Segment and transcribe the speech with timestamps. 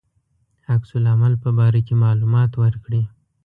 [0.75, 3.03] عکس العمل په باره کې معلومات ورکړي.